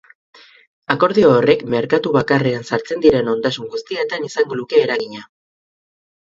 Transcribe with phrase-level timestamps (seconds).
[0.93, 5.23] Akordio horrek merkatu bakarrean sartzen diren ondasun guztietan izango luke eragina.